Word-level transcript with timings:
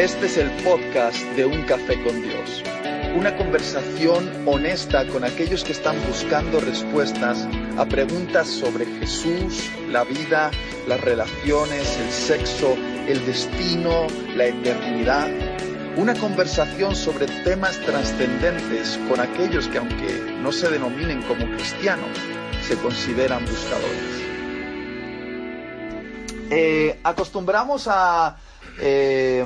Este 0.00 0.24
es 0.24 0.38
el 0.38 0.50
podcast 0.64 1.18
de 1.36 1.44
Un 1.44 1.62
Café 1.64 2.02
con 2.02 2.22
Dios. 2.22 2.64
Una 3.14 3.36
conversación 3.36 4.48
honesta 4.48 5.06
con 5.06 5.24
aquellos 5.24 5.62
que 5.62 5.72
están 5.72 5.94
buscando 6.06 6.58
respuestas 6.58 7.46
a 7.76 7.84
preguntas 7.84 8.48
sobre 8.48 8.86
Jesús, 8.86 9.70
la 9.90 10.04
vida, 10.04 10.52
las 10.88 11.02
relaciones, 11.02 11.98
el 11.98 12.10
sexo, 12.10 12.78
el 13.06 13.26
destino, 13.26 14.06
la 14.34 14.46
eternidad. 14.46 15.28
Una 15.98 16.14
conversación 16.14 16.96
sobre 16.96 17.26
temas 17.44 17.78
trascendentes 17.80 18.98
con 19.06 19.20
aquellos 19.20 19.68
que 19.68 19.76
aunque 19.76 20.34
no 20.40 20.50
se 20.50 20.70
denominen 20.70 21.20
como 21.24 21.44
cristianos, 21.44 22.16
se 22.66 22.74
consideran 22.76 23.44
buscadores. 23.44 24.22
Eh, 26.50 26.98
acostumbramos 27.04 27.86
a 27.86 28.38
eh, 28.80 29.44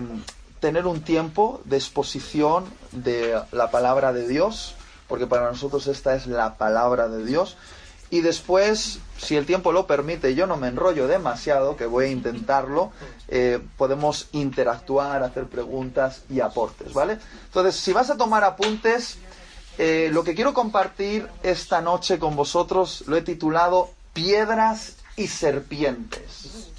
tener 0.65 0.87
un 0.87 1.03
tiempo 1.03 1.61
de 1.67 1.77
exposición 1.77 2.65
de 2.91 3.39
la 3.53 3.71
palabra 3.71 4.15
de 4.15 4.27
Dios, 4.27 4.75
porque 5.09 5.27
para 5.27 5.51
nosotros 5.51 5.87
esta 5.89 6.15
es 6.15 6.27
la 6.27 6.57
palabra 6.57 7.07
de 7.07 7.23
Dios. 7.23 7.59
Y 8.09 8.23
después, 8.23 8.99
si 9.19 9.37
el 9.37 9.45
tiempo 9.45 9.73
lo 9.73 9.87
permite, 9.87 10.35
yo 10.35 10.47
no 10.47 10.57
me 10.57 10.69
enrollo 10.69 11.07
demasiado, 11.07 11.77
que 11.77 11.85
voy 11.85 12.07
a 12.07 12.09
intentarlo, 12.09 12.93
eh, 13.29 13.61
podemos 13.77 14.29
interactuar, 14.33 15.23
hacer 15.23 15.49
preguntas 15.49 16.23
y 16.31 16.41
aportes, 16.41 16.95
¿vale? 16.95 17.19
Entonces, 17.45 17.77
si 17.77 17.93
vas 17.93 18.09
a 18.09 18.17
tomar 18.17 18.43
apuntes, 18.43 19.19
eh, 19.77 20.09
lo 20.15 20.25
que 20.25 20.35
quiero 20.35 20.55
compartir 20.55 21.29
esta 21.43 21.83
noche 21.83 22.19
con 22.19 22.37
vosotros 22.37 23.05
lo 23.07 23.19
he 23.19 23.23
titulado 23.23 23.91
Piedras 24.15 24.95
y 25.15 25.27
Serpientes. 25.27 26.71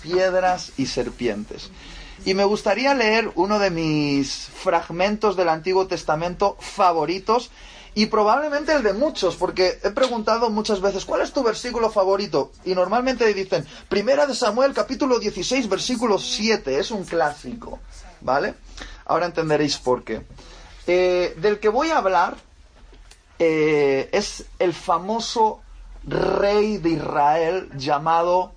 Piedras 0.00 0.72
y 0.78 0.86
Serpientes. 0.86 1.68
Y 2.24 2.34
me 2.34 2.44
gustaría 2.44 2.94
leer 2.94 3.30
uno 3.34 3.58
de 3.58 3.70
mis 3.70 4.30
fragmentos 4.32 5.36
del 5.36 5.48
Antiguo 5.48 5.86
Testamento 5.86 6.56
favoritos 6.60 7.50
y 7.94 8.06
probablemente 8.06 8.72
el 8.72 8.82
de 8.82 8.92
muchos, 8.92 9.36
porque 9.36 9.78
he 9.82 9.90
preguntado 9.90 10.48
muchas 10.50 10.80
veces, 10.80 11.04
¿cuál 11.04 11.22
es 11.22 11.32
tu 11.32 11.42
versículo 11.42 11.90
favorito? 11.90 12.52
Y 12.64 12.74
normalmente 12.74 13.32
dicen, 13.34 13.66
Primera 13.88 14.26
de 14.26 14.34
Samuel, 14.34 14.72
capítulo 14.72 15.18
16, 15.18 15.68
versículo 15.68 16.18
7, 16.18 16.78
es 16.78 16.90
un 16.90 17.04
clásico, 17.04 17.80
¿vale? 18.20 18.54
Ahora 19.06 19.26
entenderéis 19.26 19.76
por 19.78 20.04
qué. 20.04 20.22
Eh, 20.86 21.34
del 21.38 21.58
que 21.58 21.68
voy 21.68 21.90
a 21.90 21.98
hablar 21.98 22.36
eh, 23.38 24.08
es 24.12 24.44
el 24.58 24.72
famoso 24.72 25.60
rey 26.04 26.78
de 26.78 26.90
Israel 26.90 27.70
llamado 27.76 28.52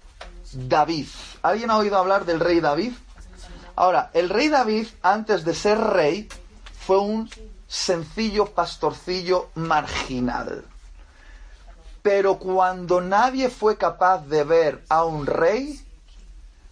David. 0.53 1.07
¿Alguien 1.41 1.71
ha 1.71 1.77
oído 1.77 1.97
hablar 1.97 2.25
del 2.25 2.39
rey 2.39 2.59
David? 2.59 2.93
Ahora, 3.75 4.11
el 4.13 4.29
rey 4.29 4.49
David, 4.49 4.87
antes 5.01 5.43
de 5.43 5.55
ser 5.55 5.79
rey, 5.79 6.29
fue 6.85 6.99
un 6.99 7.29
sencillo 7.67 8.45
pastorcillo 8.45 9.49
marginal. 9.55 10.63
Pero 12.03 12.37
cuando 12.37 13.01
nadie 13.01 13.49
fue 13.49 13.77
capaz 13.77 14.27
de 14.27 14.43
ver 14.43 14.83
a 14.89 15.05
un 15.05 15.25
rey, 15.25 15.81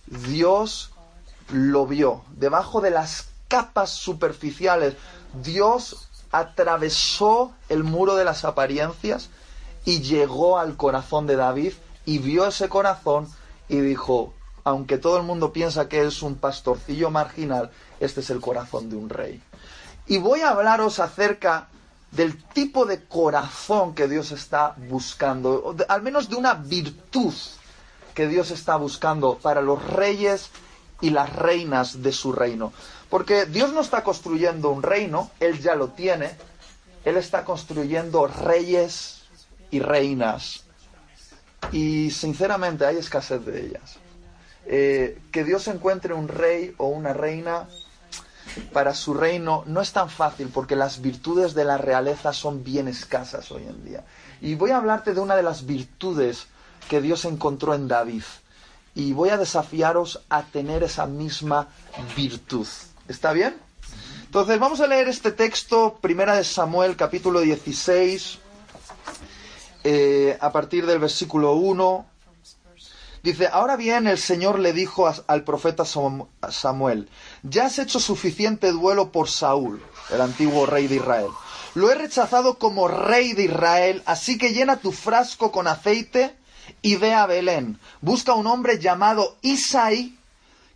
Dios 0.06 0.92
lo 1.50 1.88
vio. 1.88 2.24
Debajo 2.36 2.82
de 2.82 2.92
las 2.92 3.30
capas 3.48 3.90
superficiales, 3.90 4.96
Dios 5.42 6.10
atravesó 6.32 7.54
el 7.70 7.84
muro 7.84 8.16
de 8.16 8.26
las 8.26 8.46
apariencias 8.46 9.30
y 9.86 10.02
llegó 10.02 10.60
al 10.60 10.78
corazón 10.78 11.28
de 11.28 11.36
David 11.36 11.74
y 12.06 12.20
vio 12.20 12.46
ese 12.46 12.70
corazón 12.70 13.28
y 13.68 13.80
dijo, 13.80 14.34
aunque 14.64 14.98
todo 14.98 15.18
el 15.18 15.24
mundo 15.24 15.52
piensa 15.52 15.90
que 15.90 16.06
es 16.06 16.22
un 16.22 16.36
pastorcillo 16.36 17.10
marginal, 17.10 17.72
este 18.00 18.22
es 18.22 18.30
el 18.30 18.42
corazón 18.42 18.90
de 18.90 18.96
un 18.96 19.10
rey. 19.10 19.42
Y 20.08 20.18
voy 20.18 20.42
a 20.42 20.50
hablaros 20.50 21.00
acerca 21.00 21.68
del 22.12 22.44
tipo 22.44 22.86
de 22.86 23.06
corazón 23.06 23.96
que 23.96 24.08
Dios 24.08 24.32
está 24.32 24.76
buscando, 24.90 25.76
al 25.88 26.02
menos 26.02 26.30
de 26.30 26.36
una 26.36 26.54
virtud 26.54 27.34
que 28.14 28.28
Dios 28.28 28.52
está 28.52 28.76
buscando 28.76 29.38
para 29.38 29.62
los 29.62 29.82
reyes 29.84 30.50
y 31.00 31.10
las 31.10 31.34
reinas 31.34 32.04
de 32.04 32.12
su 32.12 32.34
reino. 32.34 32.74
Porque 33.10 33.46
Dios 33.46 33.72
no 33.74 33.82
está 33.82 34.04
construyendo 34.04 34.70
un 34.70 34.84
reino, 34.84 35.32
Él 35.40 35.60
ya 35.60 35.76
lo 35.76 35.90
tiene, 35.90 36.32
Él 37.06 37.18
está 37.18 37.46
construyendo 37.46 38.28
reyes 38.28 39.22
y 39.70 39.80
reinas. 39.80 40.64
Y 41.72 42.12
sinceramente 42.12 42.86
hay 42.86 42.98
escasez 42.98 43.46
de 43.46 43.68
ellas. 43.68 44.01
Eh, 44.74 45.20
que 45.34 45.44
Dios 45.44 45.68
encuentre 45.68 46.14
un 46.14 46.30
rey 46.30 46.74
o 46.78 46.88
una 46.88 47.12
reina 47.12 47.68
para 48.72 48.94
su 48.94 49.14
reino 49.14 49.66
no 49.68 49.82
es 49.82 49.92
tan 49.92 50.10
fácil 50.10 50.48
porque 50.48 50.78
las 50.78 51.02
virtudes 51.02 51.54
de 51.54 51.66
la 51.66 51.78
realeza 51.78 52.32
son 52.32 52.64
bien 52.64 52.88
escasas 52.88 53.52
hoy 53.52 53.64
en 53.64 53.84
día. 53.84 54.06
Y 54.40 54.56
voy 54.56 54.72
a 54.72 54.78
hablarte 54.78 55.14
de 55.14 55.20
una 55.20 55.36
de 55.36 55.44
las 55.44 55.66
virtudes 55.66 56.48
que 56.88 57.02
Dios 57.02 57.26
encontró 57.26 57.76
en 57.76 57.90
David. 57.90 58.24
Y 58.96 59.12
voy 59.12 59.28
a 59.28 59.38
desafiaros 59.38 60.24
a 60.30 60.44
tener 60.44 60.84
esa 60.84 61.06
misma 61.06 61.68
virtud. 62.16 62.68
¿Está 63.10 63.34
bien? 63.34 63.58
Entonces 64.24 64.58
vamos 64.58 64.80
a 64.80 64.88
leer 64.88 65.10
este 65.10 65.34
texto, 65.34 65.98
Primera 66.00 66.38
de 66.38 66.46
Samuel, 66.46 66.96
capítulo 66.96 67.42
16, 67.42 68.40
eh, 69.84 70.38
a 70.40 70.50
partir 70.54 70.86
del 70.86 71.00
versículo 71.00 71.56
1 71.56 72.11
Dice, 73.24 73.48
ahora 73.52 73.76
bien 73.76 74.08
el 74.08 74.18
Señor 74.18 74.58
le 74.58 74.74
dijo 74.74 75.12
al 75.28 75.44
profeta 75.44 75.84
Samuel, 75.86 77.08
ya 77.44 77.66
has 77.66 77.78
hecho 77.78 78.00
suficiente 78.00 78.72
duelo 78.72 79.12
por 79.12 79.30
Saúl, 79.30 79.80
el 80.10 80.22
antiguo 80.22 80.66
rey 80.66 80.88
de 80.88 80.96
Israel. 80.96 81.30
Lo 81.76 81.92
he 81.92 81.96
rechazado 81.96 82.58
como 82.58 82.88
rey 82.88 83.34
de 83.34 83.44
Israel, 83.44 84.02
así 84.08 84.40
que 84.40 84.54
llena 84.54 84.78
tu 84.78 84.92
frasco 84.92 85.52
con 85.52 85.68
aceite 85.68 86.36
y 86.82 86.96
ve 86.96 87.14
a 87.14 87.28
Belén. 87.28 87.80
Busca 88.02 88.34
un 88.34 88.48
hombre 88.48 88.80
llamado 88.80 89.38
Isaí 89.42 90.18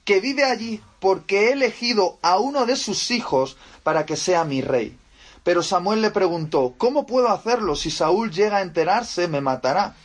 que 0.03 0.19
vive 0.19 0.43
allí 0.43 0.83
porque 0.99 1.49
he 1.49 1.53
elegido 1.53 2.19
a 2.21 2.37
uno 2.37 2.67
de 2.67 2.75
sus 2.75 3.09
hijos 3.09 3.57
para 3.81 4.05
que 4.05 4.15
sea 4.15 4.43
mi 4.43 4.61
rey. 4.61 4.97
Pero 5.43 5.63
Samuel 5.63 6.01
le 6.01 6.11
preguntó, 6.11 6.75
¿cómo 6.77 7.07
puedo 7.07 7.29
hacerlo? 7.29 7.75
Si 7.75 7.89
Saúl 7.89 8.31
llega 8.31 8.57
a 8.57 8.61
enterarse, 8.61 9.27
me 9.27 9.41
matará. 9.41 9.95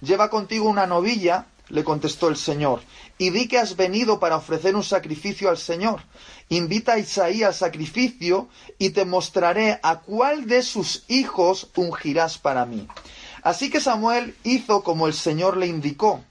Lleva 0.00 0.30
contigo 0.30 0.68
una 0.68 0.86
novilla 0.86 1.46
le 1.72 1.84
contestó 1.84 2.28
el 2.28 2.36
Señor, 2.36 2.82
y 3.16 3.30
vi 3.30 3.48
que 3.48 3.58
has 3.58 3.76
venido 3.76 4.20
para 4.20 4.36
ofrecer 4.36 4.76
un 4.76 4.84
sacrificio 4.84 5.48
al 5.48 5.56
Señor. 5.56 6.02
Invita 6.50 6.92
a 6.92 6.98
Isaí 6.98 7.42
al 7.42 7.54
sacrificio 7.54 8.48
y 8.78 8.90
te 8.90 9.06
mostraré 9.06 9.80
a 9.82 10.00
cuál 10.00 10.46
de 10.46 10.62
sus 10.62 11.04
hijos 11.08 11.70
ungirás 11.74 12.36
para 12.36 12.66
mí. 12.66 12.86
Así 13.42 13.70
que 13.70 13.80
Samuel 13.80 14.36
hizo 14.44 14.82
como 14.82 15.06
el 15.06 15.14
Señor 15.14 15.56
le 15.56 15.66
indicó. 15.66 16.22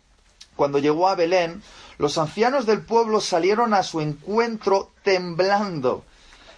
Cuando 0.56 0.78
llegó 0.78 1.10
a 1.10 1.16
Belén, 1.16 1.64
los 1.98 2.20
ancianos 2.20 2.68
del 2.68 2.84
pueblo 2.84 3.20
salieron 3.20 3.74
a 3.74 3.82
su 3.82 4.00
encuentro 4.00 4.92
temblando. 5.04 6.06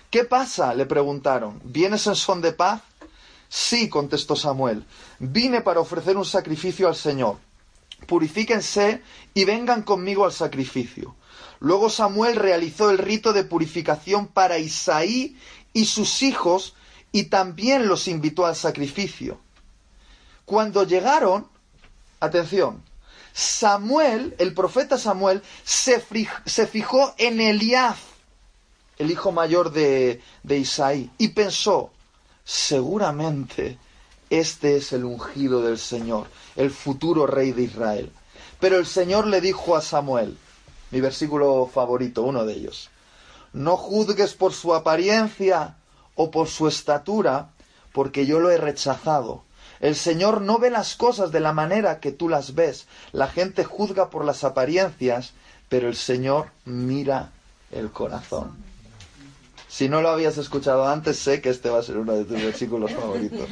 ¿Qué 0.09 0.25
pasa? 0.25 0.73
le 0.73 0.85
preguntaron. 0.85 1.61
¿Vienes 1.63 2.05
en 2.07 2.15
son 2.15 2.41
de 2.41 2.51
paz? 2.51 2.81
Sí, 3.47 3.87
contestó 3.87 4.35
Samuel. 4.35 4.85
Vine 5.19 5.61
para 5.61 5.79
ofrecer 5.79 6.17
un 6.17 6.25
sacrificio 6.25 6.89
al 6.89 6.95
Señor 6.95 7.37
purifíquense 8.07 9.01
y 9.33 9.45
vengan 9.45 9.83
conmigo 9.83 10.25
al 10.25 10.33
sacrificio. 10.33 11.15
Luego 11.59 11.89
Samuel 11.89 12.35
realizó 12.35 12.89
el 12.89 12.97
rito 12.97 13.33
de 13.33 13.43
purificación 13.43 14.27
para 14.27 14.57
Isaí 14.57 15.37
y 15.71 15.85
sus 15.85 16.21
hijos 16.21 16.75
y 17.11 17.25
también 17.25 17.87
los 17.87 18.07
invitó 18.07 18.45
al 18.45 18.55
sacrificio. 18.55 19.39
Cuando 20.45 20.83
llegaron, 20.83 21.47
atención, 22.19 22.83
Samuel, 23.33 24.35
el 24.39 24.53
profeta 24.53 24.97
Samuel, 24.97 25.41
se, 25.63 25.99
fijó 25.99 27.15
en 27.17 27.39
Eliab, 27.39 27.95
el 28.97 29.09
hijo 29.09 29.31
mayor 29.31 29.71
de, 29.71 30.21
de 30.43 30.57
Isaí, 30.57 31.09
y 31.17 31.29
pensó, 31.29 31.91
seguramente 32.43 33.77
este 34.39 34.77
es 34.77 34.93
el 34.93 35.05
ungido 35.05 35.61
del 35.61 35.77
Señor, 35.77 36.25
el 36.55 36.71
futuro 36.71 37.27
rey 37.27 37.51
de 37.51 37.63
Israel. 37.63 38.11
Pero 38.59 38.77
el 38.77 38.87
Señor 38.87 39.27
le 39.27 39.41
dijo 39.41 39.75
a 39.75 39.81
Samuel, 39.81 40.37
mi 40.89 41.01
versículo 41.01 41.69
favorito, 41.71 42.23
uno 42.23 42.43
de 42.43 42.53
ellos, 42.53 42.89
no 43.53 43.77
juzgues 43.77 44.33
por 44.33 44.53
su 44.53 44.73
apariencia 44.73 45.75
o 46.15 46.31
por 46.31 46.47
su 46.47 46.67
estatura, 46.67 47.49
porque 47.91 48.25
yo 48.25 48.39
lo 48.39 48.49
he 48.49 48.57
rechazado. 48.57 49.43
El 49.79 49.95
Señor 49.95 50.41
no 50.41 50.57
ve 50.57 50.71
las 50.71 50.95
cosas 50.95 51.31
de 51.31 51.39
la 51.39 51.53
manera 51.53 51.99
que 51.99 52.11
tú 52.11 52.27
las 52.27 52.55
ves. 52.55 52.87
La 53.11 53.27
gente 53.27 53.63
juzga 53.63 54.09
por 54.09 54.25
las 54.25 54.43
apariencias, 54.43 55.33
pero 55.69 55.87
el 55.87 55.95
Señor 55.95 56.47
mira 56.65 57.31
el 57.71 57.91
corazón. 57.91 58.72
Si 59.73 59.89
no 59.89 60.03
lo 60.03 60.09
habías 60.09 60.37
escuchado 60.37 60.87
antes, 60.87 61.17
sé 61.17 61.41
que 61.41 61.49
este 61.49 61.67
va 61.67 61.79
a 61.79 61.83
ser 61.83 61.97
uno 61.97 62.13
de 62.13 62.25
tus 62.25 62.39
versículos 62.39 62.91
favoritos. 62.91 63.49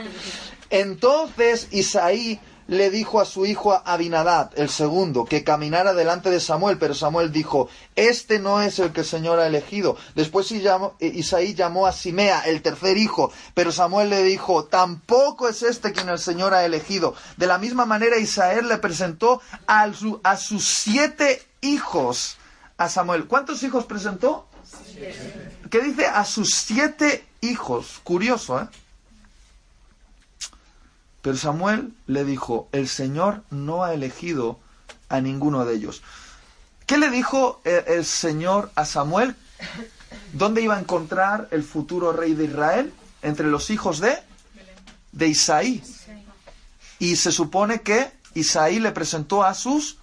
Entonces 0.69 1.67
Isaí 1.71 2.39
le 2.67 2.91
dijo 2.91 3.19
a 3.19 3.25
su 3.25 3.47
hijo 3.47 3.81
Abinadab, 3.83 4.51
el 4.55 4.69
segundo, 4.69 5.25
que 5.25 5.43
caminara 5.43 5.95
delante 5.95 6.29
de 6.29 6.39
Samuel, 6.39 6.77
pero 6.77 6.93
Samuel 6.93 7.31
dijo, 7.31 7.69
este 7.95 8.37
no 8.37 8.61
es 8.61 8.77
el 8.77 8.91
que 8.91 8.99
el 8.99 9.07
Señor 9.07 9.39
ha 9.39 9.47
elegido. 9.47 9.97
Después 10.13 10.51
eh, 10.51 10.61
Isaí 10.99 11.55
llamó 11.55 11.87
a 11.87 11.91
Simea, 11.91 12.41
el 12.41 12.61
tercer 12.61 12.97
hijo, 12.97 13.33
pero 13.55 13.71
Samuel 13.71 14.11
le 14.11 14.21
dijo, 14.21 14.65
tampoco 14.65 15.49
es 15.49 15.63
este 15.63 15.91
quien 15.91 16.07
el 16.07 16.19
Señor 16.19 16.53
ha 16.53 16.63
elegido. 16.65 17.15
De 17.37 17.47
la 17.47 17.57
misma 17.57 17.87
manera 17.87 18.19
Isaías 18.19 18.63
le 18.63 18.77
presentó 18.77 19.41
a 19.65 20.37
sus 20.37 20.67
siete 20.67 21.41
hijos 21.61 22.37
a 22.77 22.89
Samuel. 22.89 23.25
¿Cuántos 23.25 23.63
hijos 23.63 23.85
presentó? 23.85 24.47
¿Qué 25.71 25.81
dice? 25.81 26.05
A 26.05 26.25
sus 26.25 26.49
siete 26.49 27.25
hijos. 27.39 28.01
Curioso, 28.03 28.59
¿eh? 28.59 28.67
Pero 31.21 31.37
Samuel 31.37 31.93
le 32.07 32.25
dijo, 32.25 32.67
el 32.73 32.89
Señor 32.89 33.43
no 33.51 33.83
ha 33.83 33.93
elegido 33.93 34.59
a 35.07 35.21
ninguno 35.21 35.63
de 35.63 35.75
ellos. 35.75 36.01
¿Qué 36.85 36.97
le 36.97 37.09
dijo 37.09 37.61
el, 37.63 38.03
Señor 38.03 38.69
a 38.75 38.83
Samuel? 38.83 39.35
¿Dónde 40.33 40.61
iba 40.61 40.75
a 40.75 40.79
encontrar 40.79 41.47
el 41.51 41.63
futuro 41.63 42.11
rey 42.11 42.33
de 42.33 42.45
Israel? 42.45 42.93
Entre 43.21 43.47
los 43.47 43.69
hijos 43.69 43.99
de, 43.99 44.17
de 45.13 45.27
Isaí. 45.27 45.81
Y 46.99 47.15
se 47.15 47.31
supone 47.31 47.79
que 47.81 48.11
Isaí 48.33 48.79
le 48.79 48.91
presentó 48.91 49.43
a 49.43 49.53
sus 49.53 49.99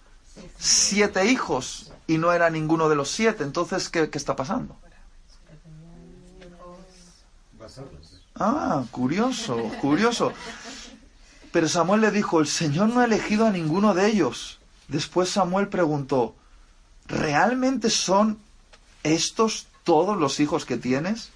siete 0.58 1.26
hijos 1.26 1.92
y 2.06 2.16
no 2.16 2.32
era 2.32 2.48
ninguno 2.48 2.88
de 2.88 2.96
los 2.96 3.10
siete. 3.10 3.44
Entonces, 3.44 3.90
¿qué, 3.90 4.08
qué 4.08 4.16
está 4.16 4.34
pasando? 4.34 4.78
Ah, 8.34 8.84
curioso, 8.90 9.56
curioso. 9.80 10.32
Pero 11.52 11.68
Samuel 11.68 12.02
le 12.02 12.10
dijo, 12.10 12.40
el 12.40 12.46
Señor 12.46 12.88
no 12.90 13.00
ha 13.00 13.04
elegido 13.04 13.46
a 13.46 13.50
ninguno 13.50 13.94
de 13.94 14.06
ellos. 14.06 14.58
Después 14.86 15.28
Samuel 15.28 15.68
preguntó, 15.68 16.34
¿realmente 17.06 17.90
son 17.90 18.38
estos 19.02 19.66
todos 19.84 20.16
los 20.16 20.40
hijos 20.40 20.64
que 20.64 20.76
tienes? 20.76 21.30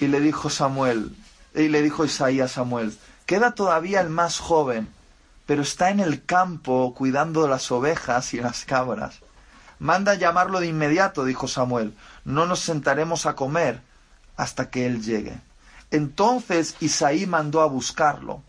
Y 0.00 0.08
le 0.08 0.20
dijo 0.20 0.50
Samuel, 0.50 1.16
y 1.54 1.68
le 1.68 1.82
dijo 1.82 2.04
Isaías 2.04 2.52
a 2.52 2.54
Samuel, 2.54 2.96
queda 3.24 3.54
todavía 3.54 4.00
el 4.00 4.10
más 4.10 4.38
joven, 4.38 4.88
pero 5.46 5.62
está 5.62 5.90
en 5.90 6.00
el 6.00 6.24
campo 6.24 6.94
cuidando 6.94 7.48
las 7.48 7.70
ovejas 7.72 8.34
y 8.34 8.40
las 8.40 8.64
cabras. 8.64 9.20
Manda 9.78 10.14
llamarlo 10.14 10.60
de 10.60 10.68
inmediato, 10.68 11.24
dijo 11.24 11.48
Samuel, 11.48 11.94
no 12.24 12.46
nos 12.46 12.60
sentaremos 12.60 13.26
a 13.26 13.34
comer 13.34 13.80
hasta 14.36 14.70
que 14.70 14.86
él 14.86 15.02
llegue. 15.02 15.38
Entonces 15.90 16.76
Isaí 16.80 17.26
mandó 17.26 17.60
a 17.60 17.66
buscarlo. 17.66 18.42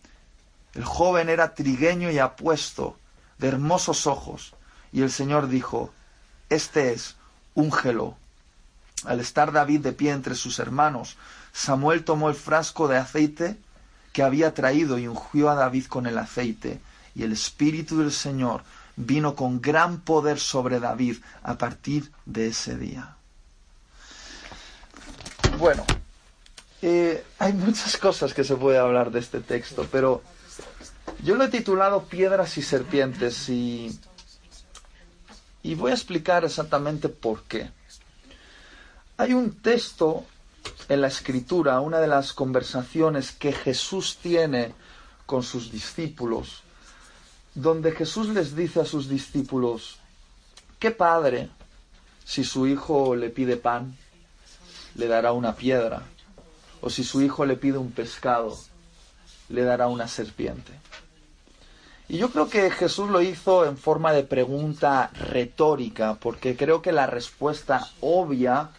El 0.74 0.84
joven 0.84 1.30
era 1.30 1.54
trigueño 1.56 2.12
y 2.12 2.19
apuesto, 2.19 2.98
de 3.38 3.48
hermosos 3.48 4.07
ojos, 4.07 4.54
y 4.92 5.01
el 5.01 5.12
Señor 5.12 5.48
dijo, 5.48 5.92
Este 6.50 6.94
es, 6.94 7.16
úngelo. 7.56 8.18
Al 9.06 9.19
estar 9.19 9.51
David 9.51 9.81
de 9.81 9.94
pie 9.94 10.12
entre 10.12 10.36
sus 10.36 10.60
hermanos, 10.60 11.18
Samuel 11.54 12.04
tomó 12.04 12.30
el 12.30 12.36
frasco 12.36 12.88
de 12.88 12.98
aceite 12.98 13.57
que 14.13 14.24
había 14.24 14.54
traído 14.54 14.98
y 14.98 15.07
ungió 15.07 15.50
a 15.50 15.56
David 15.56 15.86
con 15.86 16.07
el 16.07 16.18
aceite, 16.18 16.80
y 17.16 17.24
el 17.24 17.31
Espíritu 17.31 18.00
del 18.00 18.12
Señor 18.12 18.63
vino 18.95 19.36
con 19.36 19.62
gran 19.62 20.00
poder 20.00 20.40
sobre 20.40 20.80
David 20.80 21.18
a 21.44 21.57
partir 21.57 22.12
de 22.25 22.48
ese 22.48 22.78
día. 22.78 23.17
Bueno, 25.57 25.83
eh, 26.83 27.24
hay 27.39 27.54
muchas 27.54 27.98
cosas 27.98 28.36
que 28.36 28.44
se 28.44 28.56
puede 28.56 28.77
hablar 28.77 29.09
de 29.09 29.19
este 29.19 29.39
texto, 29.39 29.88
pero 29.92 30.21
yo 31.24 31.33
lo 31.33 31.45
he 31.45 31.48
titulado 31.48 32.04
Piedras 32.04 32.59
y 32.59 32.62
Serpientes 32.62 33.50
y, 33.50 34.00
y 35.63 35.74
voy 35.74 35.89
a 35.89 35.95
explicar 35.95 36.45
exactamente 36.45 37.09
por 37.09 37.42
qué. 37.45 37.71
Hay 39.18 39.33
un 39.33 39.56
texto 39.56 40.25
en 40.89 41.01
la 41.01 41.07
escritura, 41.07 41.80
una 41.80 42.00
de 42.00 42.07
las 42.07 42.33
conversaciones 42.33 43.31
que 43.31 43.51
Jesús 43.51 44.19
tiene 44.21 44.75
con 45.25 45.42
sus 45.42 45.71
discípulos, 45.71 46.62
donde 47.56 47.94
Jesús 47.94 48.30
les 48.30 48.56
dice 48.56 48.81
a 48.81 48.86
sus 48.86 49.09
discípulos, 49.09 49.98
¿qué 50.77 50.92
padre, 50.92 51.50
si 52.25 52.44
su 52.44 52.68
hijo 52.68 53.15
le 53.15 53.31
pide 53.31 53.57
pan, 53.57 53.98
le 54.97 55.07
dará 55.07 55.31
una 55.31 55.55
piedra? 55.55 56.03
o 56.81 56.89
si 56.89 57.03
su 57.03 57.21
hijo 57.21 57.45
le 57.45 57.55
pide 57.55 57.77
un 57.77 57.91
pescado, 57.91 58.57
le 59.49 59.63
dará 59.63 59.88
una 59.88 60.07
serpiente. 60.07 60.71
Y 62.09 62.17
yo 62.17 62.29
creo 62.31 62.49
que 62.49 62.69
Jesús 62.71 63.09
lo 63.09 63.21
hizo 63.21 63.65
en 63.65 63.77
forma 63.77 64.13
de 64.13 64.23
pregunta 64.23 65.09
retórica, 65.13 66.15
porque 66.15 66.55
creo 66.55 66.81
que 66.81 66.91
la 66.91 67.05
respuesta 67.05 67.89
obvia 67.99 68.69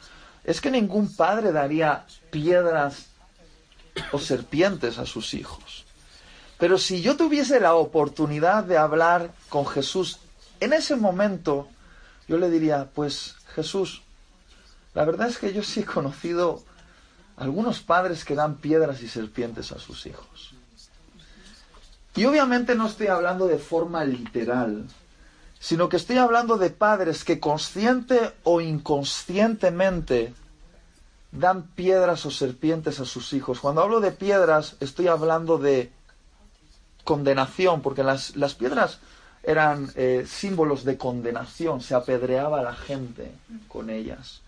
es 0.45 0.61
que 0.61 0.71
ningún 0.71 1.15
padre 1.15 1.53
daría 1.53 2.07
piedras 2.31 3.07
o 4.13 4.19
serpientes 4.19 4.99
a 4.99 5.05
sus 5.05 5.35
hijos. 5.35 5.85
Pero 6.59 6.79
si 6.79 7.03
yo 7.03 7.17
tuviese 7.17 7.61
la 7.61 7.75
oportunidad 7.75 8.65
de 8.65 8.79
hablar 8.79 9.31
con 9.49 9.67
Jesús 9.67 10.19
en 10.61 10.73
ese 10.73 10.97
momento, 10.97 11.69
yo 12.27 12.39
le 12.39 12.51
diría, 12.51 12.89
pues 12.95 13.37
Jesús, 13.55 14.03
la 14.99 15.05
verdad 15.05 15.29
es 15.29 15.39
que 15.39 15.53
yo 15.53 15.63
sí 15.63 15.79
he 15.79 15.85
conocido 15.85 16.61
algunos 17.37 17.79
padres 17.79 18.25
que 18.25 18.35
dan 18.35 18.57
piedras 18.57 19.01
y 19.01 19.07
serpientes 19.07 19.71
a 19.71 19.79
sus 19.79 20.07
hijos. 20.07 20.55
Y 22.17 22.25
obviamente 22.25 22.75
no 22.75 22.89
estoy 22.89 23.07
hablando 23.07 23.47
de 23.47 23.59
forma 23.59 24.05
literal, 24.05 24.87
sino 25.61 25.89
que 25.89 25.99
estoy 25.99 26.19
hablando 26.19 26.59
de 26.59 26.71
padres 26.71 27.23
que 27.23 27.39
consciente 27.39 28.33
o 28.43 28.61
inconscientemente 28.61 30.35
dan 31.31 31.63
piedras 31.63 32.27
o 32.27 32.33
serpientes 32.33 32.99
a 32.99 33.05
sus 33.05 33.33
hijos. 33.35 33.61
Cuando 33.61 33.83
hablo 33.83 34.01
de 34.01 34.11
piedras, 34.11 34.75
estoy 34.81 35.07
hablando 35.07 35.59
de 35.59 35.93
condenación, 37.05 37.83
porque 37.83 38.03
las, 38.03 38.33
piedras 38.59 38.99
eran 39.45 39.93
eh, 39.95 40.27
símbolos 40.27 40.83
de 40.83 40.99
condenación, 40.99 41.83
se 41.83 41.95
apedreaba 41.95 42.59
a 42.59 42.65
la 42.65 42.75
gente 42.75 43.31
con 43.69 43.91
ellas 43.91 44.43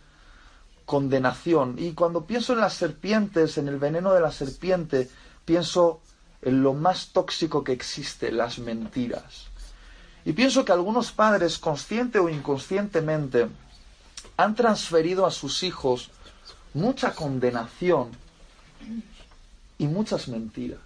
condenación. 0.90 1.76
Y 1.78 1.92
cuando 1.92 2.24
pienso 2.24 2.52
en 2.52 2.58
las 2.58 2.74
serpientes, 2.74 3.58
en 3.58 3.68
el 3.68 3.78
veneno 3.78 4.12
de 4.12 4.20
la 4.20 4.32
serpiente, 4.32 5.08
pienso 5.44 6.00
en 6.42 6.64
lo 6.64 6.74
más 6.74 7.10
tóxico 7.12 7.62
que 7.62 7.70
existe, 7.70 8.32
las 8.32 8.58
mentiras. 8.58 9.46
Y 10.24 10.32
pienso 10.32 10.64
que 10.64 10.72
algunos 10.72 11.12
padres, 11.12 11.60
consciente 11.60 12.18
o 12.18 12.28
inconscientemente, 12.28 13.46
han 14.36 14.56
transferido 14.56 15.26
a 15.26 15.30
sus 15.30 15.62
hijos 15.62 16.10
mucha 16.74 17.14
condenación 17.14 18.10
y 19.78 19.86
muchas 19.86 20.26
mentiras. 20.26 20.80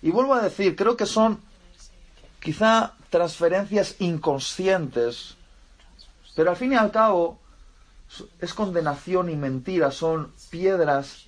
Y 0.00 0.10
vuelvo 0.10 0.32
a 0.32 0.40
decir, 0.40 0.74
creo 0.74 0.96
que 0.96 1.04
son 1.04 1.38
quizá 2.40 2.94
transferencias 3.10 3.96
inconscientes, 3.98 5.36
pero 6.34 6.48
al 6.48 6.56
fin 6.56 6.72
y 6.72 6.76
al 6.76 6.90
cabo 6.90 7.38
es 8.40 8.54
condenación 8.54 9.30
y 9.30 9.36
mentira, 9.36 9.90
son 9.90 10.32
piedras 10.50 11.26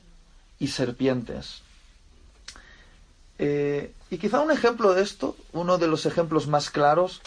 y 0.58 0.68
serpientes. 0.68 1.62
Eh, 3.38 3.94
y 4.10 4.18
quizá 4.18 4.40
un 4.40 4.50
ejemplo 4.50 4.94
de 4.94 5.02
esto, 5.02 5.36
uno 5.52 5.78
de 5.78 5.88
los 5.88 6.06
ejemplos 6.06 6.46
más 6.46 6.70
claros, 6.70 7.20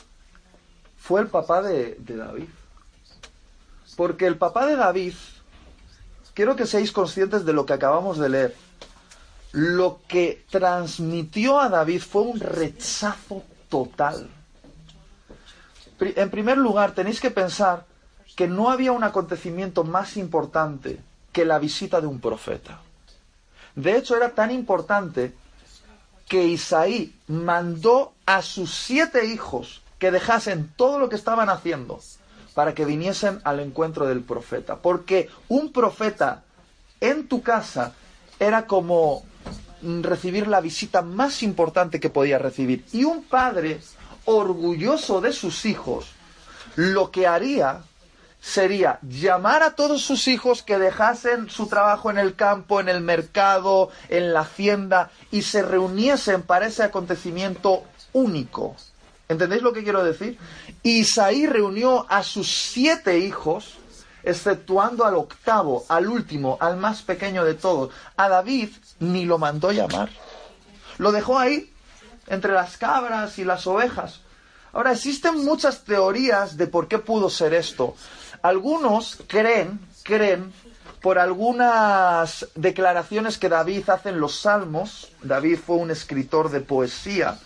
fue 0.97 1.21
el 1.21 1.27
papá 1.27 1.61
de, 1.61 1.95
de 1.99 2.15
David. 2.15 2.49
Porque 3.95 4.27
el 4.27 4.37
papá 4.37 4.65
de 4.65 4.75
David, 4.75 5.13
quiero 6.33 6.55
que 6.55 6.65
seáis 6.65 6.91
conscientes 6.91 7.45
de 7.45 7.53
lo 7.53 7.65
que 7.65 7.73
acabamos 7.73 8.17
de 8.17 8.29
leer. 8.29 8.55
Lo 9.51 10.01
que 10.07 10.43
transmitió 10.49 11.59
a 11.59 11.69
David 11.69 12.01
fue 12.01 12.23
un 12.23 12.39
rechazo 12.39 13.43
total. 13.69 14.29
En 15.99 16.29
primer 16.29 16.57
lugar, 16.57 16.93
tenéis 16.93 17.21
que 17.21 17.31
pensar 17.31 17.85
que 18.35 18.47
no 18.47 18.69
había 18.69 18.91
un 18.91 19.03
acontecimiento 19.03 19.83
más 19.83 20.17
importante 20.17 20.99
que 21.31 21.45
la 21.45 21.59
visita 21.59 22.01
de 22.01 22.07
un 22.07 22.19
profeta. 22.19 22.81
De 23.75 23.97
hecho, 23.97 24.15
era 24.15 24.31
tan 24.31 24.51
importante 24.51 25.33
que 26.27 26.45
Isaí 26.45 27.13
mandó 27.27 28.13
a 28.25 28.41
sus 28.41 28.73
siete 28.73 29.25
hijos 29.25 29.81
que 29.99 30.11
dejasen 30.11 30.71
todo 30.75 30.97
lo 30.99 31.09
que 31.09 31.15
estaban 31.15 31.49
haciendo 31.49 31.99
para 32.53 32.73
que 32.73 32.85
viniesen 32.85 33.41
al 33.43 33.59
encuentro 33.59 34.07
del 34.07 34.21
profeta. 34.21 34.77
Porque 34.77 35.29
un 35.49 35.71
profeta 35.71 36.43
en 37.01 37.27
tu 37.27 37.41
casa 37.41 37.93
era 38.39 38.65
como 38.65 39.23
recibir 39.81 40.47
la 40.47 40.61
visita 40.61 41.01
más 41.01 41.43
importante 41.43 41.99
que 41.99 42.09
podía 42.09 42.39
recibir. 42.39 42.85
Y 42.91 43.03
un 43.03 43.23
padre 43.23 43.79
orgulloso 44.25 45.21
de 45.21 45.33
sus 45.33 45.65
hijos, 45.65 46.07
lo 46.75 47.11
que 47.11 47.27
haría 47.27 47.83
sería 48.45 48.99
llamar 49.01 49.63
a 49.63 49.71
todos 49.75 50.03
sus 50.03 50.27
hijos 50.27 50.61
que 50.61 50.77
dejasen 50.77 51.49
su 51.49 51.65
trabajo 51.65 52.11
en 52.11 52.19
el 52.19 52.35
campo, 52.35 52.79
en 52.79 52.89
el 52.89 53.01
mercado, 53.01 53.89
en 54.07 54.33
la 54.33 54.41
hacienda 54.41 55.09
y 55.31 55.41
se 55.41 55.63
reuniesen 55.63 56.43
para 56.43 56.67
ese 56.67 56.83
acontecimiento 56.83 57.83
único. 58.13 58.75
¿Entendéis 59.27 59.63
lo 59.63 59.73
que 59.73 59.83
quiero 59.83 60.03
decir? 60.03 60.37
Isaí 60.83 61.47
reunió 61.47 62.05
a 62.07 62.21
sus 62.21 62.47
siete 62.47 63.17
hijos, 63.17 63.77
exceptuando 64.21 65.05
al 65.05 65.15
octavo, 65.15 65.83
al 65.89 66.07
último, 66.07 66.59
al 66.61 66.77
más 66.77 67.01
pequeño 67.01 67.43
de 67.43 67.55
todos. 67.55 67.91
A 68.15 68.29
David 68.29 68.69
ni 68.99 69.25
lo 69.25 69.39
mandó 69.39 69.71
llamar. 69.71 70.09
Lo 70.99 71.11
dejó 71.11 71.39
ahí, 71.39 71.73
entre 72.27 72.53
las 72.53 72.77
cabras 72.77 73.39
y 73.39 73.43
las 73.43 73.65
ovejas. 73.65 74.19
Ahora, 74.71 74.91
existen 74.91 75.43
muchas 75.43 75.83
teorías 75.83 76.57
de 76.57 76.67
por 76.67 76.87
qué 76.89 76.99
pudo 76.99 77.29
ser 77.29 77.53
esto. 77.53 77.95
Algunos 78.45 79.17
creen, 79.25 79.79
creen, 80.03 80.53
por 81.01 81.17
algunas 81.17 82.47
declaraciones 82.53 83.39
que 83.39 83.49
David 83.49 83.89
hace 83.89 84.09
en 84.09 84.19
los 84.19 84.35
Salmos. 84.41 85.11
David 85.23 85.57
fue 85.57 85.77
un 85.77 85.89
escritor 85.89 86.51
de 86.51 86.61
poesía 86.61 87.39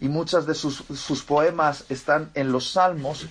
y 0.00 0.06
muchas 0.06 0.46
de 0.46 0.54
sus, 0.54 1.24
poemas 1.26 1.84
están 1.88 2.30
en 2.34 2.52
los 2.52 2.70
Salmos. 2.70 3.26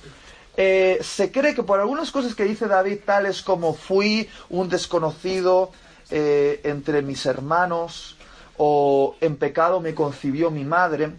Eh, 0.58 1.00
se 1.02 1.32
cree 1.32 1.56
que 1.56 1.64
por 1.64 1.80
algunas 1.80 2.12
cosas 2.12 2.36
que 2.36 2.44
dice 2.44 2.68
David, 2.68 3.00
tales 3.06 3.42
como 3.44 3.74
fui 3.74 4.30
un 4.50 4.68
desconocido 4.68 5.72
eh, 6.12 6.60
entre 6.66 7.02
mis 7.02 7.26
hermanos, 7.26 8.18
o 8.58 9.16
en 9.22 9.38
pecado 9.38 9.80
me 9.80 9.96
concibió 9.96 10.52
mi 10.52 10.66
madre, 10.66 11.14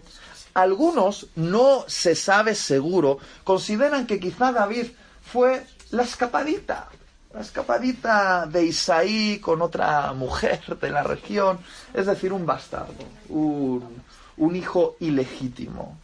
algunos, 0.53 1.25
no 1.33 1.85
se 1.87 2.13
sabe 2.13 2.53
seguro, 2.53 3.17
consideran 3.43 4.05
que 4.05 4.19
quizá 4.19 4.51
David 4.51 4.89
fue 5.23 5.65
la 5.91 6.03
escapadita, 6.03 6.89
la 7.33 7.41
escapadita 7.41 8.45
de 8.45 8.65
Isaí 8.65 9.39
con 9.39 9.61
otra 9.61 10.13
mujer 10.13 10.77
de 10.79 10.89
la 10.89 11.03
región, 11.03 11.59
es 11.93 12.05
decir, 12.05 12.33
un 12.33 12.45
bastardo, 12.45 12.93
un, 13.29 14.03
un 14.37 14.55
hijo 14.55 14.95
ilegítimo. 14.99 15.97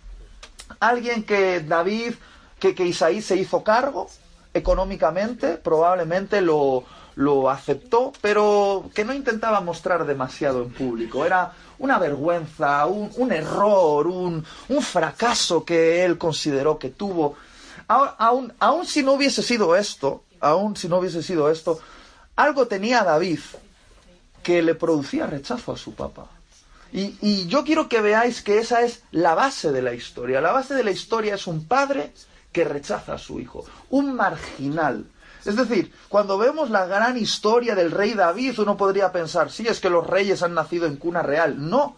Alguien 0.80 1.24
que 1.24 1.62
David, 1.62 2.14
que, 2.60 2.74
que 2.74 2.86
Isaí 2.86 3.22
se 3.22 3.36
hizo 3.36 3.64
cargo 3.64 4.10
económicamente, 4.54 5.58
probablemente 5.58 6.42
lo, 6.42 6.84
lo 7.16 7.50
aceptó, 7.50 8.14
pero 8.22 8.90
que 8.94 9.06
no 9.06 9.14
intentaba 9.14 9.62
mostrar 9.62 10.06
demasiado 10.06 10.64
en 10.64 10.72
público. 10.72 11.26
Era 11.26 11.52
una 11.80 12.00
vergüenza, 12.00 12.86
un, 12.86 13.12
un 13.18 13.32
error, 13.32 14.08
un, 14.08 14.44
un, 14.70 14.82
fracaso 14.82 15.66
que 15.66 16.06
él 16.06 16.18
consideró 16.18 16.78
que 16.78 16.90
tuvo. 16.90 17.36
Aún, 17.88 18.54
aún 18.60 18.86
si 18.86 19.04
no 19.04 19.14
hubiese 19.14 19.44
sido 19.44 19.76
esto, 19.76 20.24
aún 20.40 20.76
si 20.76 20.88
no 20.88 20.98
hubiese 20.98 21.24
sido 21.24 21.50
esto, 21.50 21.80
algo 22.36 22.68
tenía 22.68 23.04
David 23.04 23.40
que 24.42 24.62
le 24.62 24.76
producía 24.76 25.28
rechazo 25.28 25.72
a 25.72 25.78
su 25.78 25.96
papá. 25.96 26.28
Y, 26.92 27.48
yo 27.48 27.64
quiero 27.64 27.90
que 27.90 28.02
veáis 28.02 28.44
que 28.44 28.60
esa 28.60 28.84
es 28.84 29.02
la 29.10 29.34
base 29.34 29.72
de 29.72 29.82
la 29.82 29.96
historia. 29.96 30.42
La 30.42 30.52
base 30.52 30.76
de 30.76 30.84
la 30.84 30.92
historia 30.92 31.34
es 31.34 31.48
un 31.48 31.66
padre 31.66 32.14
que 32.52 32.64
rechaza 32.64 33.16
a 33.16 33.18
su 33.18 33.40
hijo, 33.40 33.66
un 33.90 34.14
marginal. 34.14 35.08
Es 35.44 35.56
decir, 35.56 35.92
cuando 36.08 36.38
vemos 36.38 36.70
la 36.70 36.86
gran 36.86 37.18
historia 37.18 37.74
del 37.74 37.90
rey 37.90 38.14
David, 38.14 38.60
uno 38.60 38.78
podría 38.78 39.12
pensar, 39.12 39.52
sí, 39.52 39.68
es 39.68 39.80
que 39.80 39.90
los 39.90 40.06
reyes 40.06 40.44
han 40.44 40.54
nacido 40.54 40.86
en 40.86 40.98
cuna 40.98 41.24
real. 41.24 41.68
No, 41.68 41.98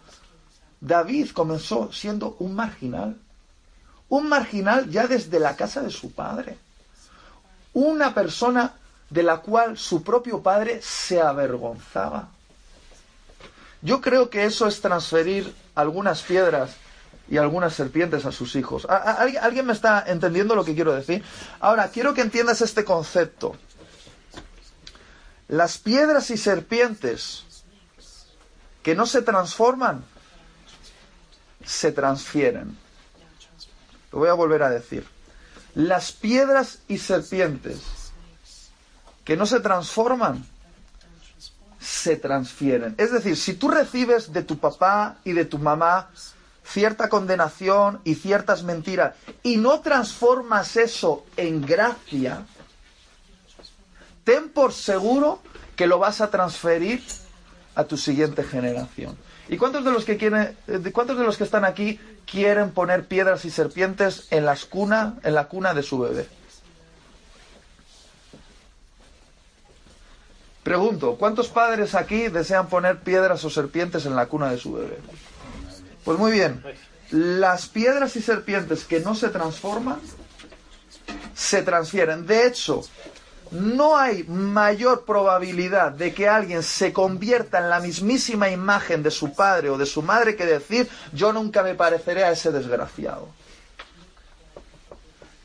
David 0.80 1.30
comenzó 1.32 1.92
siendo 1.92 2.36
un 2.38 2.54
marginal. 2.54 3.20
Un 4.08 4.28
marginal 4.28 4.88
ya 4.90 5.06
desde 5.06 5.40
la 5.40 5.56
casa 5.56 5.82
de 5.82 5.90
su 5.90 6.12
padre. 6.12 6.56
Una 7.72 8.14
persona 8.14 8.74
de 9.10 9.22
la 9.22 9.38
cual 9.38 9.76
su 9.78 10.02
propio 10.02 10.42
padre 10.42 10.80
se 10.82 11.20
avergonzaba. 11.20 12.28
Yo 13.82 14.00
creo 14.00 14.30
que 14.30 14.44
eso 14.44 14.66
es 14.66 14.80
transferir 14.80 15.54
algunas 15.74 16.22
piedras 16.22 16.70
y 17.28 17.36
algunas 17.36 17.74
serpientes 17.74 18.24
a 18.24 18.32
sus 18.32 18.56
hijos. 18.56 18.86
¿Alguien 18.86 19.66
me 19.66 19.72
está 19.72 20.04
entendiendo 20.06 20.54
lo 20.54 20.64
que 20.64 20.74
quiero 20.74 20.94
decir? 20.94 21.22
Ahora, 21.60 21.88
quiero 21.88 22.14
que 22.14 22.22
entiendas 22.22 22.60
este 22.62 22.84
concepto. 22.84 23.56
Las 25.48 25.78
piedras 25.78 26.30
y 26.30 26.36
serpientes 26.36 27.44
que 28.82 28.94
no 28.94 29.06
se 29.06 29.22
transforman, 29.22 30.04
se 31.64 31.90
transfieren. 31.92 32.76
Lo 34.16 34.20
voy 34.20 34.30
a 34.30 34.32
volver 34.32 34.62
a 34.62 34.70
decir. 34.70 35.06
Las 35.74 36.10
piedras 36.10 36.78
y 36.88 36.96
serpientes 36.96 37.82
que 39.26 39.36
no 39.36 39.44
se 39.44 39.60
transforman, 39.60 40.42
se 41.78 42.16
transfieren. 42.16 42.94
Es 42.96 43.12
decir, 43.12 43.36
si 43.36 43.52
tú 43.52 43.68
recibes 43.68 44.32
de 44.32 44.42
tu 44.42 44.56
papá 44.56 45.18
y 45.22 45.32
de 45.32 45.44
tu 45.44 45.58
mamá 45.58 46.08
cierta 46.64 47.10
condenación 47.10 48.00
y 48.04 48.14
ciertas 48.14 48.62
mentiras 48.62 49.16
y 49.42 49.58
no 49.58 49.80
transformas 49.80 50.78
eso 50.78 51.26
en 51.36 51.60
gracia, 51.60 52.46
ten 54.24 54.48
por 54.48 54.72
seguro 54.72 55.42
que 55.76 55.86
lo 55.86 55.98
vas 55.98 56.22
a 56.22 56.30
transferir 56.30 57.04
a 57.74 57.84
tu 57.84 57.98
siguiente 57.98 58.44
generación. 58.44 59.14
¿Y 59.48 59.56
cuántos 59.56 59.84
de 59.84 59.92
los 59.92 60.04
que 60.04 60.16
quieren, 60.16 60.56
eh, 60.66 60.90
cuántos 60.92 61.18
de 61.18 61.24
los 61.24 61.36
que 61.36 61.44
están 61.44 61.64
aquí 61.64 62.00
quieren 62.30 62.72
poner 62.72 63.06
piedras 63.06 63.44
y 63.44 63.50
serpientes 63.50 64.26
en 64.30 64.44
las 64.44 64.64
cuna, 64.64 65.14
en 65.22 65.34
la 65.34 65.46
cuna 65.46 65.72
de 65.72 65.82
su 65.82 65.98
bebé? 65.98 66.26
Pregunto, 70.64 71.14
¿cuántos 71.14 71.46
padres 71.48 71.94
aquí 71.94 72.26
desean 72.26 72.68
poner 72.68 72.98
piedras 72.98 73.44
o 73.44 73.50
serpientes 73.50 74.04
en 74.04 74.16
la 74.16 74.26
cuna 74.26 74.50
de 74.50 74.58
su 74.58 74.72
bebé? 74.72 74.98
Pues 76.04 76.18
muy 76.18 76.32
bien, 76.32 76.60
las 77.10 77.68
piedras 77.68 78.16
y 78.16 78.22
serpientes 78.22 78.84
que 78.84 78.98
no 78.98 79.14
se 79.14 79.28
transforman, 79.28 80.00
se 81.34 81.62
transfieren. 81.62 82.26
De 82.26 82.48
hecho, 82.48 82.82
no 83.50 83.96
hay 83.96 84.24
mayor 84.24 85.04
probabilidad 85.04 85.92
de 85.92 86.12
que 86.12 86.28
alguien 86.28 86.62
se 86.62 86.92
convierta 86.92 87.58
en 87.58 87.70
la 87.70 87.80
mismísima 87.80 88.50
imagen 88.50 89.02
de 89.02 89.10
su 89.10 89.34
padre 89.34 89.70
o 89.70 89.78
de 89.78 89.86
su 89.86 90.02
madre 90.02 90.36
que 90.36 90.46
decir 90.46 90.88
yo 91.12 91.32
nunca 91.32 91.62
me 91.62 91.74
pareceré 91.74 92.24
a 92.24 92.32
ese 92.32 92.50
desgraciado. 92.50 93.28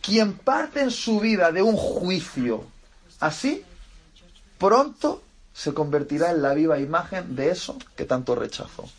Quien 0.02 0.34
parte 0.34 0.82
en 0.82 0.92
su 0.92 1.20
vida 1.20 1.52
de 1.52 1.62
un 1.62 1.78
juicio 1.78 2.66
así, 3.20 3.64
pronto 4.58 5.22
se 5.54 5.74
convertirá 5.74 6.32
en 6.32 6.42
la 6.42 6.54
viva 6.54 6.80
imagen 6.80 7.36
de 7.36 7.52
eso 7.52 7.78
que 7.96 8.06
tanto 8.06 8.36
rechazó. 8.36 8.90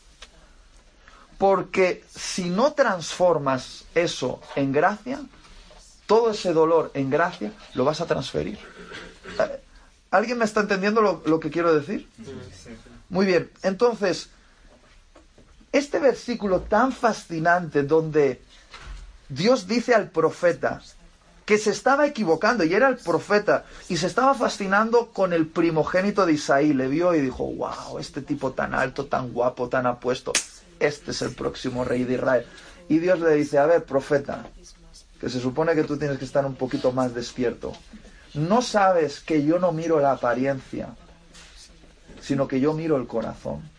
Porque 1.38 2.04
si 2.14 2.50
no 2.50 2.73
transformas 2.73 3.85
eso 3.97 4.40
en 4.54 4.71
gracia, 4.71 5.21
todo 6.06 6.30
ese 6.30 6.52
dolor 6.52 6.92
en 6.94 7.11
gracia 7.11 7.52
lo 7.75 7.85
vas 7.85 8.00
a 8.00 8.06
transferir. 8.06 8.72
Eh, 9.39 9.61
¿Alguien 10.11 10.39
me 10.39 10.45
está 10.45 10.61
entendiendo 10.61 11.01
lo, 11.01 11.23
lo 11.27 11.41
que 11.41 11.51
quiero 11.51 11.75
decir? 11.75 12.09
Muy 13.09 13.27
bien, 13.27 13.51
entonces, 13.62 14.31
este 15.73 15.99
versículo 15.99 16.61
tan 16.61 16.93
fascinante 16.93 17.83
donde 17.83 18.43
Dios 19.29 19.67
dice 19.67 19.95
al 19.95 20.11
profeta, 20.11 20.83
que 21.45 21.59
se 21.59 21.71
estaba 21.71 22.07
equivocando 22.07 22.65
y 22.65 22.73
era 22.73 22.89
el 22.89 22.97
profeta 22.97 23.65
y 23.89 23.97
se 23.97 24.07
estaba 24.07 24.35
fascinando 24.35 25.09
con 25.09 25.33
el 25.33 25.47
primogénito 25.47 26.25
de 26.25 26.35
Isaí. 26.35 26.73
Le 26.73 26.89
vio 26.89 27.15
y 27.15 27.21
dijo, 27.21 27.45
wow, 27.45 27.99
este 27.99 28.23
tipo 28.23 28.53
tan 28.53 28.75
alto, 28.75 29.07
tan 29.07 29.33
guapo, 29.33 29.69
tan 29.69 29.87
apuesto, 29.87 30.33
este 30.79 31.11
es 31.11 31.23
el 31.23 31.35
próximo 31.35 31.85
rey 31.85 32.05
de 32.05 32.15
Israel. 32.15 32.47
Y 32.89 32.99
Dios 32.99 33.21
le 33.21 33.35
dice, 33.35 33.59
a 33.59 33.67
ver, 33.67 33.85
profeta, 33.85 34.47
que 35.21 35.29
se 35.29 35.41
supone 35.41 35.75
que 35.75 35.85
tú 35.85 35.97
tienes 35.97 36.19
que 36.19 36.25
estar 36.25 36.45
un 36.47 36.55
poquito 36.55 36.93
más 36.93 37.15
despierto. 37.15 37.73
No 38.35 38.62
sabes 38.62 39.21
que 39.21 39.45
yo 39.45 39.59
no 39.59 39.73
miro 39.73 40.01
la 40.01 40.12
apariencia, 40.12 40.95
sino 42.21 42.49
que 42.49 42.61
yo 42.61 42.73
miro 42.73 42.97
el 42.97 43.07
corazón. 43.07 43.71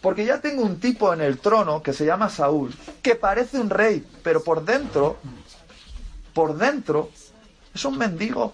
Porque 0.00 0.24
ya 0.24 0.40
tengo 0.40 0.62
un 0.62 0.80
tipo 0.80 1.12
en 1.12 1.20
el 1.20 1.38
trono 1.38 1.82
que 1.82 1.92
se 1.92 2.04
llama 2.04 2.28
Saúl, 2.28 2.74
que 3.02 3.14
parece 3.14 3.58
un 3.58 3.70
rey, 3.70 4.04
pero 4.22 4.42
por 4.42 4.64
dentro 4.64 5.18
por 6.32 6.56
dentro 6.56 7.10
es 7.74 7.84
un 7.84 7.98
mendigo. 7.98 8.52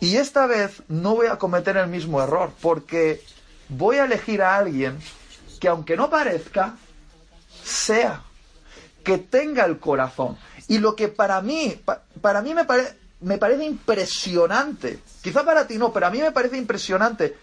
Y 0.00 0.16
esta 0.16 0.46
vez 0.46 0.82
no 0.88 1.14
voy 1.14 1.28
a 1.28 1.36
cometer 1.36 1.76
el 1.76 1.88
mismo 1.88 2.22
error, 2.22 2.52
porque 2.60 3.22
voy 3.68 3.96
a 3.96 4.04
elegir 4.04 4.42
a 4.42 4.56
alguien 4.56 4.98
que 5.60 5.68
aunque 5.68 5.96
no 5.96 6.10
parezca, 6.10 6.76
sea, 7.62 8.22
que 9.02 9.18
tenga 9.18 9.64
el 9.64 9.78
corazón. 9.78 10.36
Y 10.68 10.78
lo 10.78 10.94
que 10.96 11.08
para 11.08 11.40
mí, 11.40 11.80
para 12.20 12.42
mí 12.42 12.54
me, 12.54 12.66
me 13.24 13.38
parece 13.38 13.64
impresionante, 13.64 15.00
quizá 15.22 15.44
para 15.44 15.66
ti 15.66 15.78
no, 15.78 15.92
pero 15.92 16.06
a 16.06 16.10
mí 16.10 16.18
me 16.18 16.30
parece 16.30 16.56
impresionante 16.58 17.36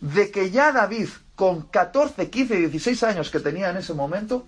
de 0.00 0.30
que 0.30 0.50
ya 0.50 0.72
David, 0.72 1.08
con 1.34 1.62
14, 1.62 2.30
15, 2.30 2.56
16 2.56 3.02
años 3.02 3.30
que 3.30 3.40
tenía 3.40 3.70
en 3.70 3.76
ese 3.76 3.94
momento, 3.94 4.46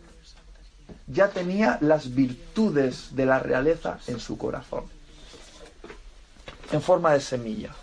ya 1.06 1.28
tenía 1.28 1.78
las 1.80 2.14
virtudes 2.14 3.14
de 3.14 3.26
la 3.26 3.38
realeza 3.38 3.98
en 4.06 4.20
su 4.20 4.36
corazón. 4.36 4.84
en 6.70 6.82
forma 6.82 7.14
de 7.14 7.20
semilla. 7.22 7.74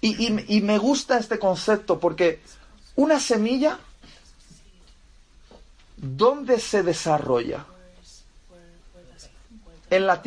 Y, 0.00 0.60
me 0.60 0.78
gusta 0.78 1.18
este 1.18 1.40
concepto 1.40 1.98
porque 1.98 2.40
una 2.94 3.18
semilla, 3.18 3.80
¿dónde 5.96 6.60
se 6.60 6.84
desarrolla? 6.84 7.66
En 9.90 10.06
la 10.06 10.16